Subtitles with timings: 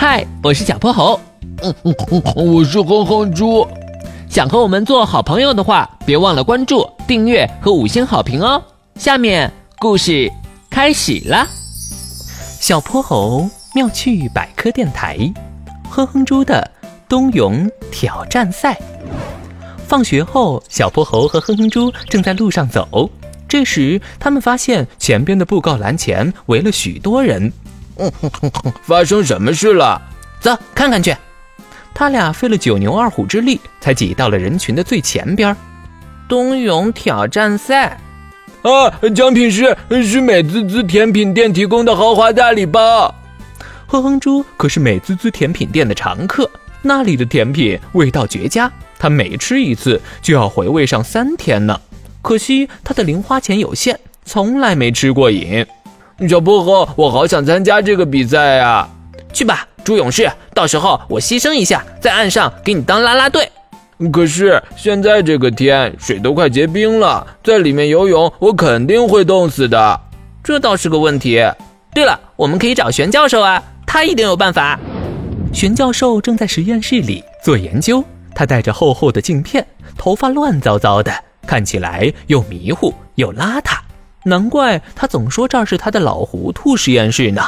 [0.00, 1.20] 嗨，我是小泼猴。
[1.62, 3.68] 嗯嗯嗯，我是哼哼猪。
[4.30, 8.62] 想和我们做好朋友的话，别忘了关注、订阅和五星好评哦。
[8.94, 10.32] 下面故事
[10.70, 11.46] 开始了。
[12.58, 15.18] 小泼猴妙趣百科电台，
[15.90, 16.70] 哼哼猪的
[17.06, 18.80] 冬泳挑战赛。
[19.86, 23.10] 放学后，小泼猴和哼哼猪正在路上走。
[23.46, 27.52] 这时，他们发现前边的布告栏前围了许多人。
[28.82, 30.00] 发生什么事了？
[30.40, 31.14] 走，看看去。
[31.92, 35.54] 他俩费了九牛二虎之力，才挤到了人群的最前边。
[36.28, 38.00] 冬泳挑战赛，
[38.62, 43.12] 啊，奖品是是美滋滋甜品店提供的豪华大礼包。
[43.86, 46.48] 哼哼猪可是美滋滋甜品店的常客，
[46.80, 51.78] 那里的甜品味道绝佳，他每吃一次就要回味上三天呢。
[52.22, 55.66] 可惜他的零花钱有限，从来没吃过瘾。
[56.28, 58.86] 小泼猴，我好想参加这个比赛呀！
[59.32, 63.50] 去吧，猪勇士，到时候我牺牲一下，在岸上给你当啦啦队。
[64.12, 70.00] 可是现在这个天，水都快结冰了，在里面游泳，我肯定会冻死的。
[70.44, 71.42] 这倒是个问题。
[71.94, 74.78] 对了，我们可以找玄教授啊，他一定有办法。
[75.52, 78.04] 玄教授正在实验室里做研究，
[78.34, 81.12] 他戴着厚厚的镜片，头发乱糟糟的，
[81.46, 83.79] 看起来又迷糊又邋遢。
[84.24, 87.42] 难怪他总说这儿是他的老糊涂实验室呢。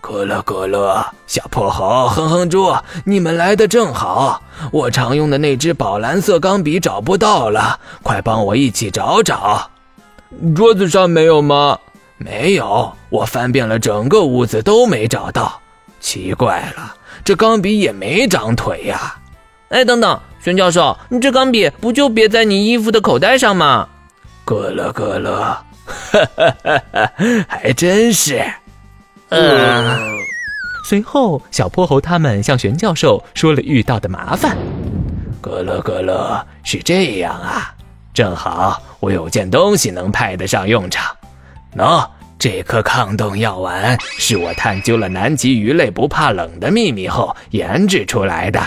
[0.00, 4.42] 可乐可乐，小破猴，哼哼猪，你们来的正好。
[4.72, 9.70] 我常用的那支宝蓝色钢笔找不到了，快帮我一起找找。
[10.56, 11.78] 桌子上没有吗？
[12.18, 15.60] 没有，我翻遍了整个屋子都没找到。
[16.00, 19.16] 奇怪了，这钢笔也没长腿呀。
[19.68, 23.88] 哎，等等，玄教授，你这钢笔不就别在你衣服的口袋上吗？
[24.44, 25.56] 咯乐咯乐。
[25.86, 28.42] 哈哈哈哈还真是。
[29.30, 30.12] 嗯。
[30.84, 34.56] 随后，小泼猴他们向玄教授说了遇到的麻烦。
[35.40, 37.74] 咯乐咯乐，是这样啊，
[38.12, 41.16] 正好我有件东西能派得上用场。
[41.76, 42.06] 喏，
[42.38, 48.60] 这颗抗冻药丸是我探究了南极鱼类不怕冷的秘密后研制出来的。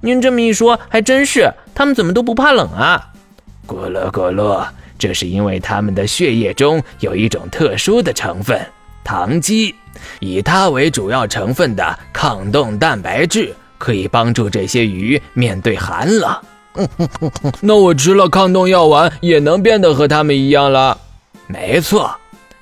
[0.00, 3.10] 您这么一说，还真是，他们怎么都不怕冷啊？
[3.66, 4.66] 咯乐咯乐。
[5.02, 8.64] 这是因为它们的血液中有一种特殊的成分——
[9.02, 9.74] 糖基，
[10.20, 16.32] 以它为主要成分的抗冻蛋白质可以帮助这些鱼面对寒冷。
[17.60, 20.96] 那我吃了抗冻药丸也能变得和它们一样了？
[21.48, 22.14] 没错，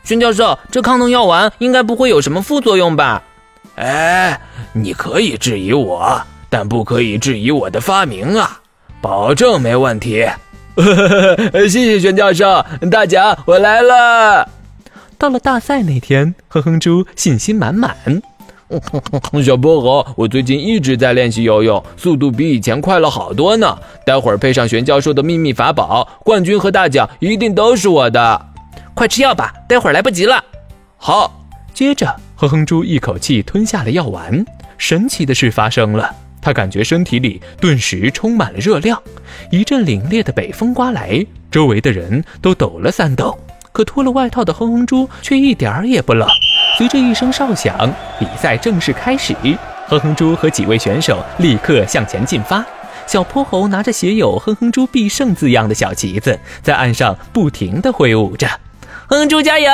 [0.03, 3.23] 孙教授，这抗冻药丸应该不会有什么副作用吧？
[3.77, 4.41] 哎，
[4.73, 6.19] 你可以质疑我，
[6.49, 8.63] 但不可以质疑我的发明啊！
[9.03, 10.27] 保证没问题。
[11.69, 14.49] 谢谢玄教授，大奖我来了。
[15.19, 17.97] 到了大赛那天，哼哼猪信心满满。
[19.45, 23.77] 小泼猴，我最近一直在练习游泳，速度比以前快了好多呢。
[24.07, 28.47] 待会儿配上玄教授的秘密法宝，冠军和大奖一定都是我的。
[28.95, 30.45] 快吃药吧，待会儿来不及了。
[30.97, 31.37] 好。
[31.73, 34.45] 接着，哼哼猪一口气吞下了药丸。
[34.77, 36.15] 神奇的事发生了。
[36.43, 39.01] 他感觉身体里顿时充满了热量，
[39.51, 43.39] 一阵凛冽的北风刮来，周围的人都抖了三抖，
[43.73, 46.29] 可脱了外套的哼哼猪却一点儿也不冷。
[46.79, 49.35] 随着一声哨响，比赛正式开始。
[49.87, 52.65] 哼哼猪和几位选手立刻向前进发，
[53.07, 58.47] 小泼猴拿着写有“哼哼猪必胜”字样的小旗子，在岸上不停地挥舞着。
[59.09, 59.71] 哼哼猪加油！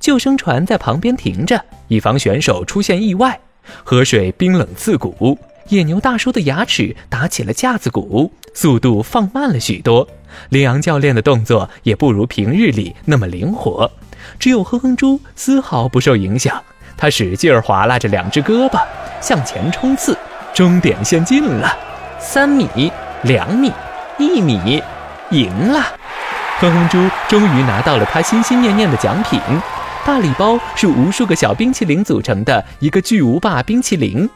[0.00, 3.38] 救生船在旁边停着，以防选手出现意外。
[3.84, 5.38] 河水冰冷刺骨。
[5.68, 10.06] 野牛大叔的牙齿打起了架子鼓，速度放慢了许多。
[10.50, 13.90] 羚羊教练的动作也不如平日里那么灵活，
[14.38, 16.62] 只有哼哼猪丝毫不受影响。
[16.96, 18.80] 他使劲儿划拉着两只胳膊，
[19.20, 20.16] 向前冲刺。
[20.54, 21.76] 终点线近了，
[22.18, 22.90] 三米、
[23.24, 23.70] 两米、
[24.18, 24.82] 一米，
[25.30, 25.80] 赢了！
[26.58, 26.98] 哼哼猪
[27.28, 29.38] 终于拿到了他心心念念的奖品——
[30.06, 34.26] 大礼包，是无数个小冰淇淋组成的一个巨无霸冰淇淋。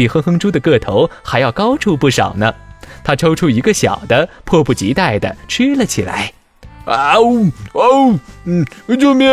[0.00, 2.54] 比哼哼猪的个头还要高出不少呢，
[3.04, 6.32] 他抽出一个小的，迫不及待地吃了起来。
[6.86, 8.64] 啊呜哦，嗯，
[8.98, 9.30] 救命！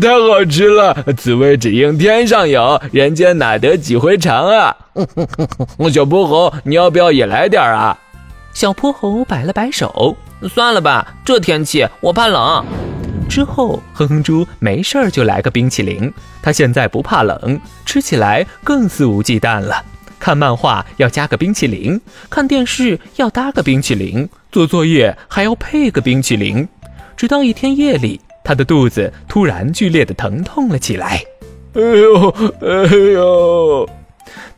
[0.00, 4.76] 太好吃了，此味只应天上有人间哪得几回尝啊！
[5.88, 7.96] 小泼猴，你要不要也来点啊？
[8.52, 10.16] 小泼猴摆了摆手，
[10.52, 12.64] 算了吧，这天气我怕冷。
[13.28, 16.12] 之后，哼哼猪没事儿就来个冰淇淋，
[16.42, 19.80] 他现在不怕冷，吃起来更肆无忌惮了。
[20.28, 21.98] 看漫画要加个冰淇淋，
[22.28, 26.68] 看电视要搭个冰淇淋，做作业还要配个冰淇淋。
[27.16, 31.22] 直到一天夜里，他的肚子突然剧烈的疼痛了起来。
[31.72, 32.28] 哎呦，
[32.60, 33.88] 哎呦！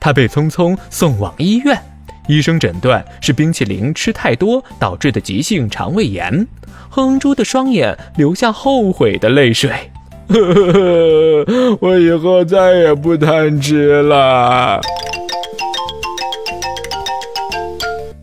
[0.00, 1.80] 他被匆匆送往医院，
[2.26, 6.48] 医生诊断是冰淇淋吃太多导致的急性肠胃炎。
[6.88, 9.70] 哼哼猪的双眼流下后悔的泪水。
[10.30, 14.80] 呵呵呵，我以后再也不贪吃了。